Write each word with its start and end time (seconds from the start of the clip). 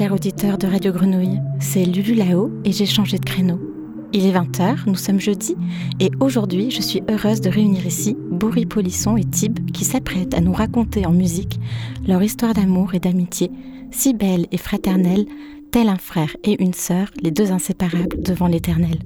Bonsoir, 0.00 0.16
chers 0.16 0.32
auditeurs 0.32 0.56
de 0.56 0.66
Radio 0.66 0.92
Grenouille. 0.92 1.40
C'est 1.58 1.84
Lulu 1.84 2.14
Lao 2.14 2.50
et 2.64 2.72
j'ai 2.72 2.86
changé 2.86 3.18
de 3.18 3.24
créneau. 3.24 3.60
Il 4.14 4.24
est 4.24 4.32
20h, 4.32 4.86
nous 4.86 4.94
sommes 4.94 5.20
jeudi, 5.20 5.56
et 6.00 6.10
aujourd'hui, 6.20 6.70
je 6.70 6.80
suis 6.80 7.02
heureuse 7.10 7.42
de 7.42 7.50
réunir 7.50 7.84
ici 7.84 8.16
Boris 8.30 8.64
Polisson 8.64 9.18
et 9.18 9.24
Tib 9.24 9.70
qui 9.72 9.84
s'apprêtent 9.84 10.32
à 10.32 10.40
nous 10.40 10.54
raconter 10.54 11.04
en 11.04 11.12
musique 11.12 11.60
leur 12.08 12.22
histoire 12.22 12.54
d'amour 12.54 12.94
et 12.94 12.98
d'amitié, 12.98 13.50
si 13.90 14.14
belle 14.14 14.46
et 14.52 14.56
fraternelle, 14.56 15.26
tel 15.70 15.90
un 15.90 15.98
frère 15.98 16.34
et 16.44 16.62
une 16.62 16.74
sœur, 16.74 17.10
les 17.22 17.30
deux 17.30 17.52
inséparables 17.52 18.22
devant 18.22 18.46
l'éternel. 18.46 19.00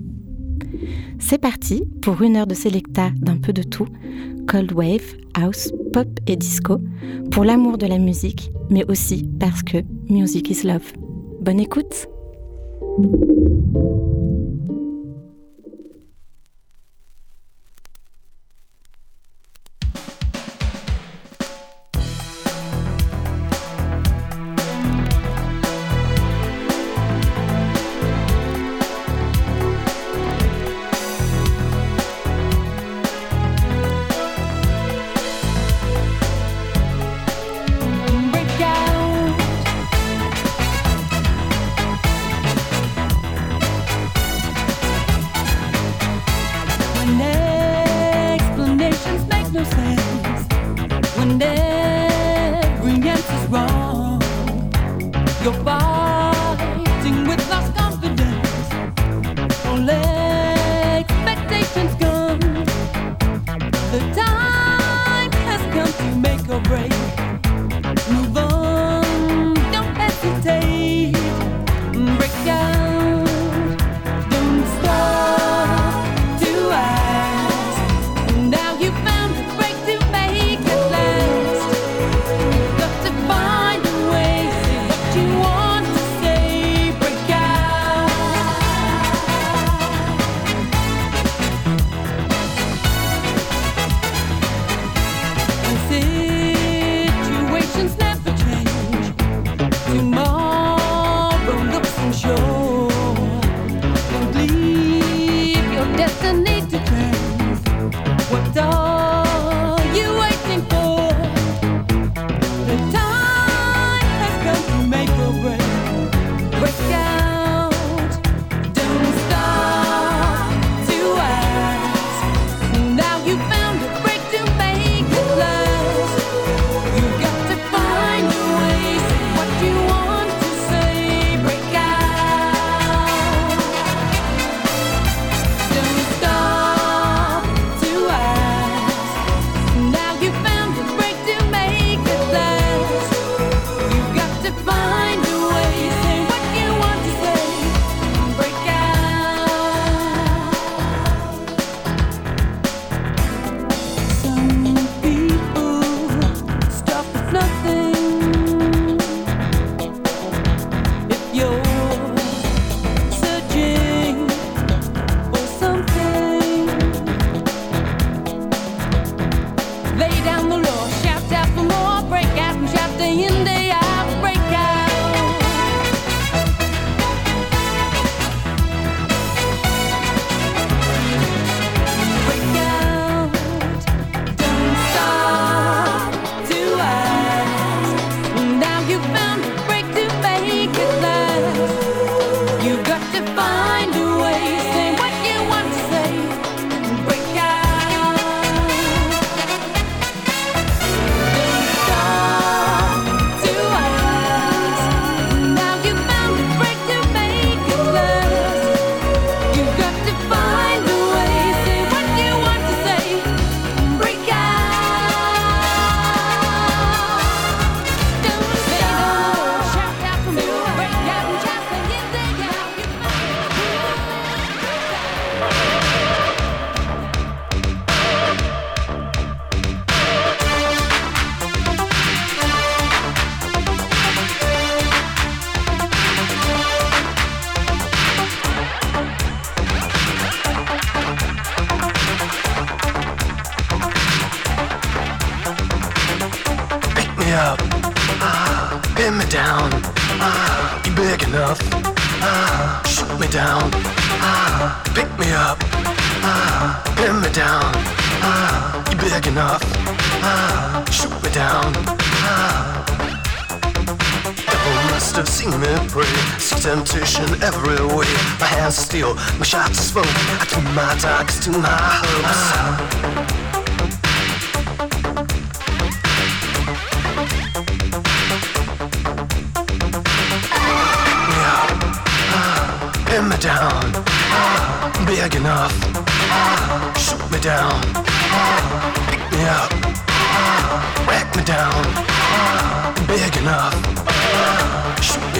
C'est 1.18 1.38
parti 1.38 1.88
pour 2.02 2.22
une 2.22 2.36
heure 2.36 2.46
de 2.46 2.54
sélecta 2.54 3.10
d'un 3.16 3.36
peu 3.36 3.52
de 3.52 3.64
tout, 3.64 3.88
cold 4.46 4.72
wave, 4.72 5.16
house, 5.34 5.72
pop 5.92 6.08
et 6.28 6.36
disco, 6.36 6.78
pour 7.32 7.44
l'amour 7.44 7.78
de 7.78 7.86
la 7.86 7.98
musique, 7.98 8.52
mais 8.70 8.84
aussi 8.88 9.28
parce 9.38 9.62
que 9.62 9.78
music 10.08 10.50
is 10.50 10.66
love. 10.66 10.92
Bonne 11.40 11.60
écoute! 11.60 12.08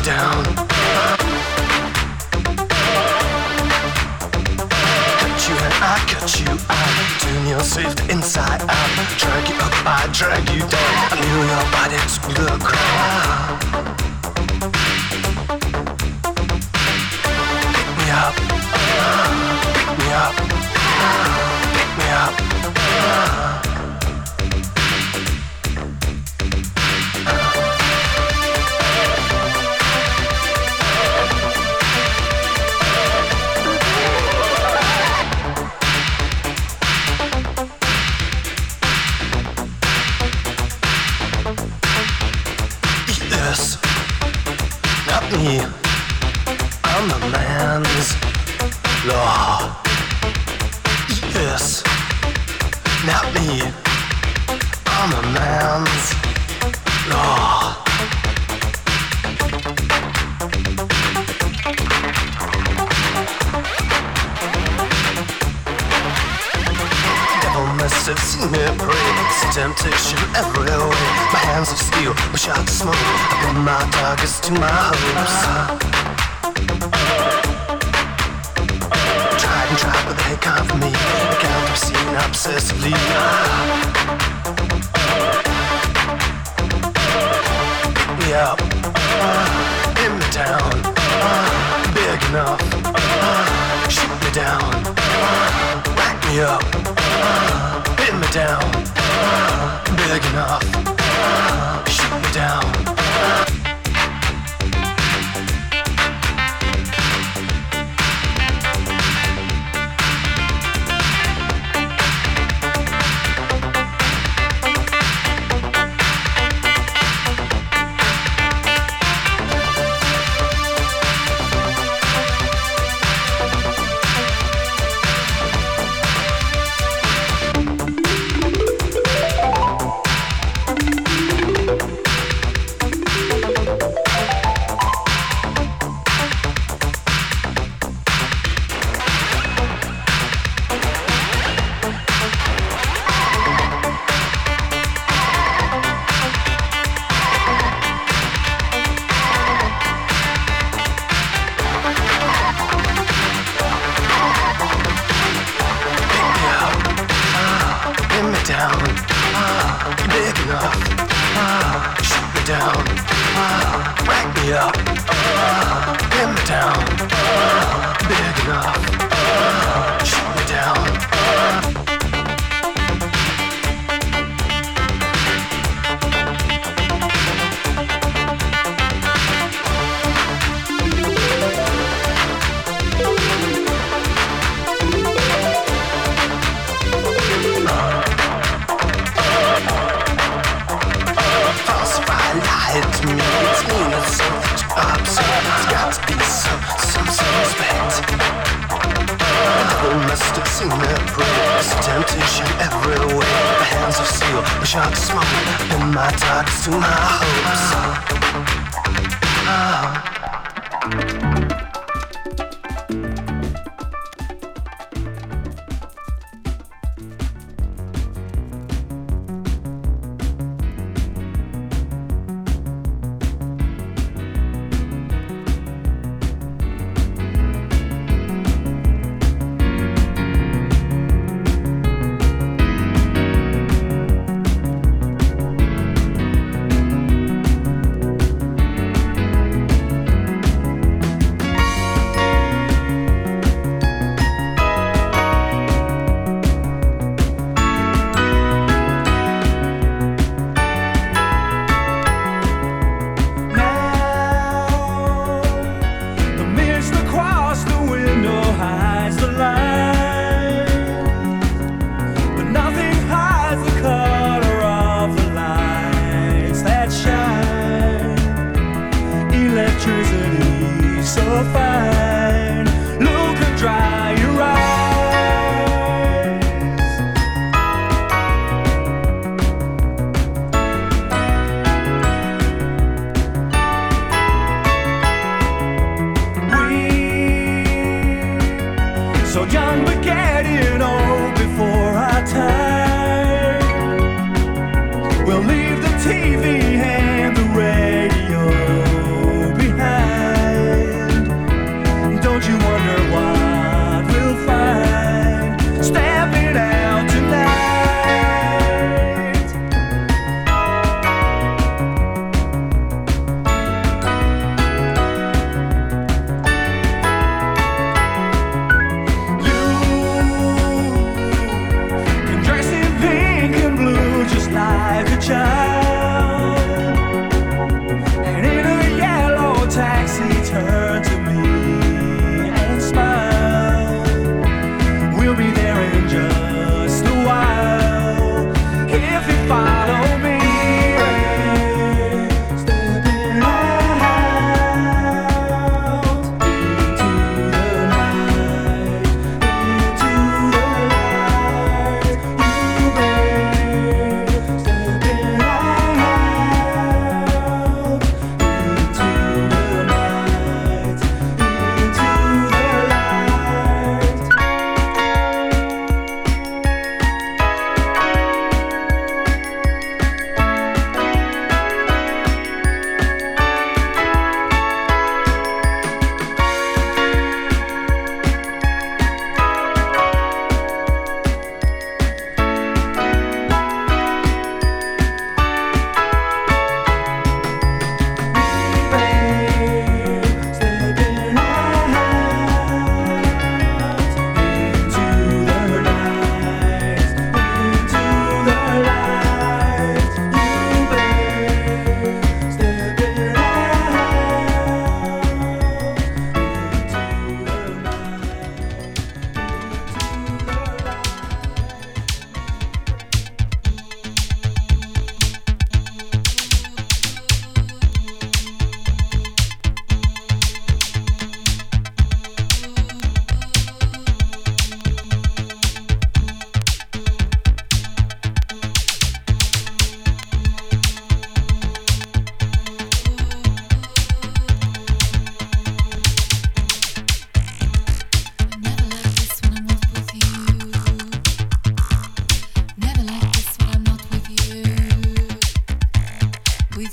down. 0.04 0.44
Cut 0.44 0.68
you 5.48 5.56
and 5.56 5.74
I 5.80 5.96
cut 6.06 6.40
you 6.40 6.50
out. 6.68 7.20
Turn 7.20 7.46
yourself 7.46 8.10
inside 8.10 8.60
out. 8.68 8.90
Drag 9.16 9.48
you 9.48 9.54
up, 9.56 9.72
I 9.86 10.06
drag 10.12 10.46
you 10.50 10.60
down. 10.60 11.08
I 11.10 11.14
knew 11.20 11.44
your 11.52 11.64
body 11.72 11.96
to 12.14 12.20
the 12.36 12.56
ground. 12.60 13.62
Me 17.96 18.10
up. 18.10 18.34
Pick 19.72 19.88
me 19.98 20.08
up. 20.12 20.34
Pick 21.74 21.90
me 21.98 22.08
up. 22.12 22.34
Pick 22.52 22.70
me 22.78 22.86
up. 23.00 23.73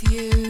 With 0.03 0.11
you. 0.13 0.40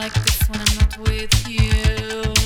like 0.00 0.14
this 0.14 0.48
when 0.48 0.60
I'm 0.60 0.76
not 0.76 0.98
with 1.00 1.46
you. 1.46 2.39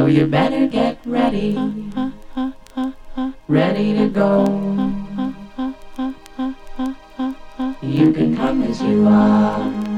So 0.00 0.06
you 0.06 0.26
better 0.26 0.66
get 0.66 0.98
ready. 1.04 1.52
Ready 3.48 3.98
to 3.98 4.08
go. 4.08 4.46
You 7.82 8.10
can 8.14 8.34
come 8.34 8.62
as 8.62 8.80
you 8.80 9.06
are. 9.06 9.89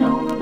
No. 0.00 0.39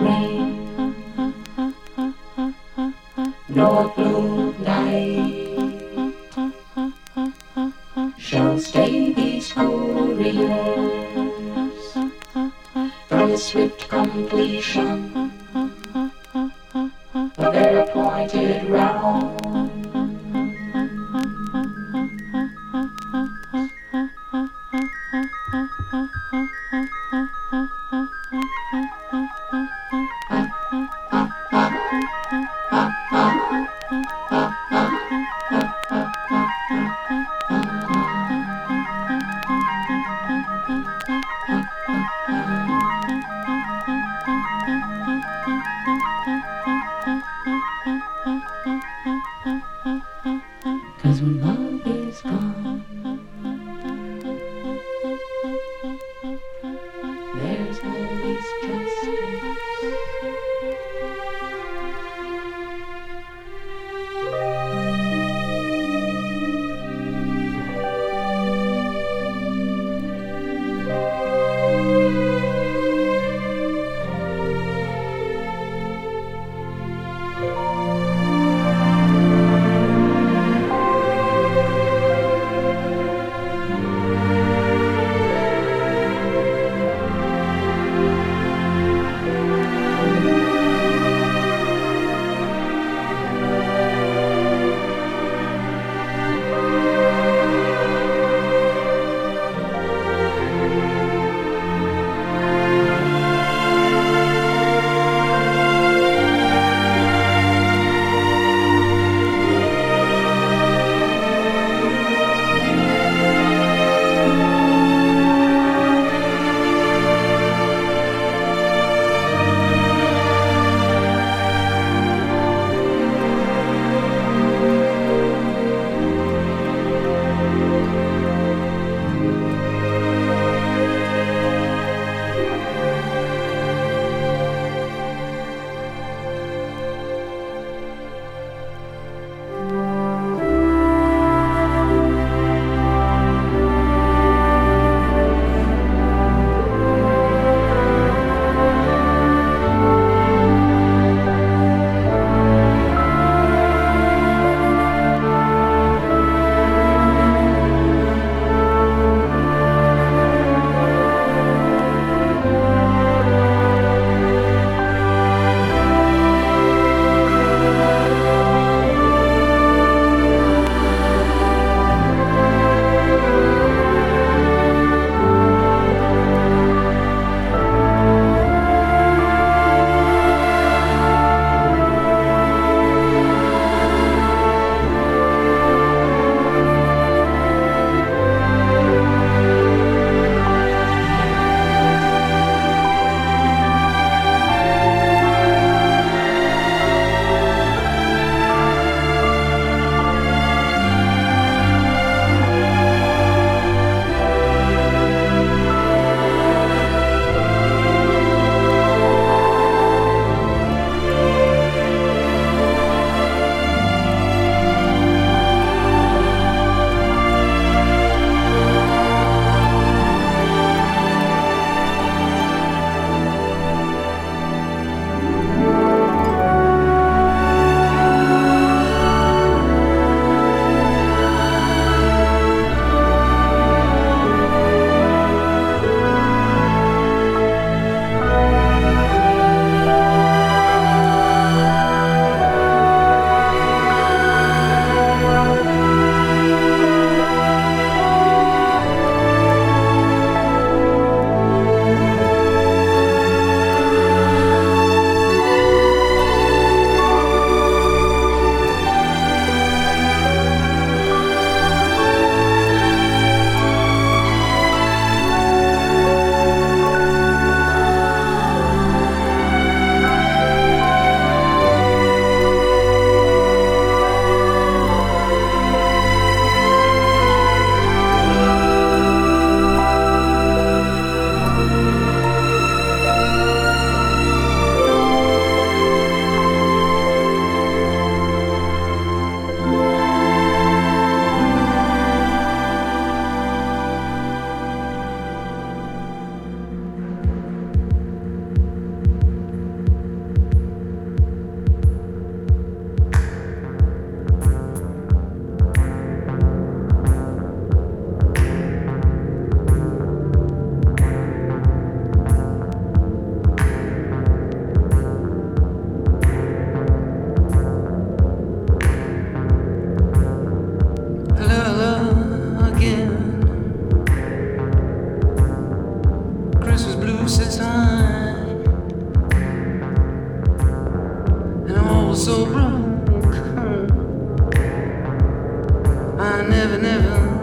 never, 336.43 336.79
never 336.79 337.39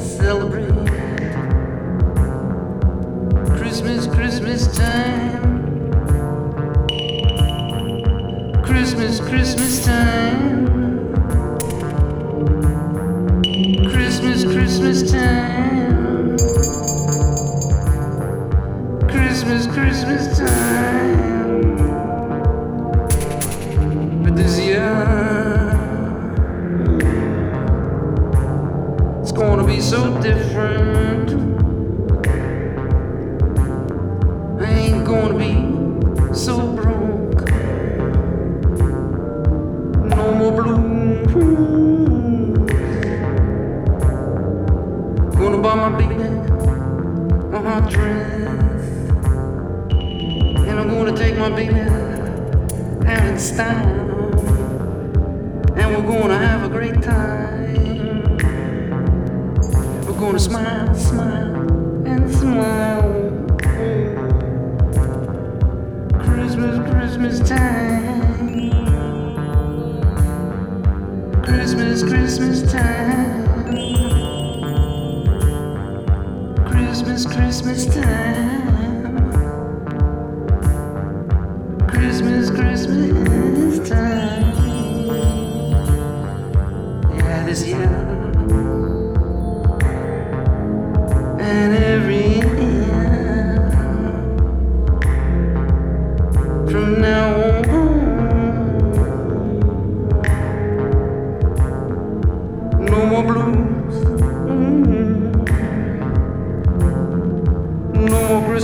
celebrate 0.00 0.68
Christmas, 3.56 4.06
Christmas 4.06 4.76
time. 4.76 5.42
Christmas, 8.64 9.20
Christmas 9.20 9.84
time. 9.84 10.25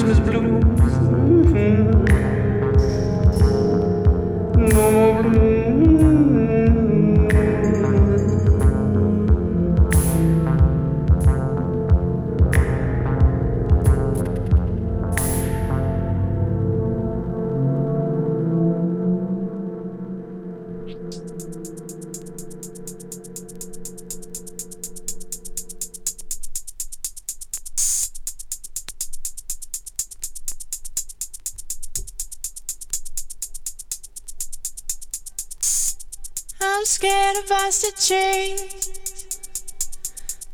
To 0.05 1.42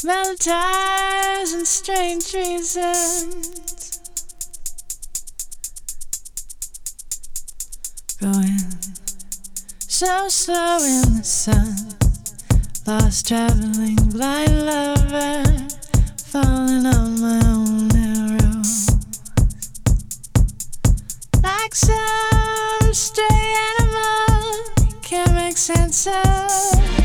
Valentines 0.08 1.52
and 1.52 1.66
strange 1.66 2.32
reasons. 2.32 4.00
Going 8.18 8.58
so 9.86 10.30
slow 10.30 10.78
in 10.78 11.18
the 11.18 11.22
sun, 11.22 11.94
lost 12.86 13.28
traveling 13.28 13.96
blind 13.96 14.64
lover, 14.64 15.44
falling 16.24 16.86
on 16.86 17.20
my 17.20 17.42
own 17.44 17.94
arrow. 17.94 18.62
Like 21.42 21.74
some 21.74 22.94
stray 22.94 23.56
animal, 23.78 25.02
can't 25.02 25.34
make 25.34 25.58
sense 25.58 26.06
of. 26.06 26.97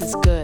It's 0.00 0.14
gotta 0.16 0.43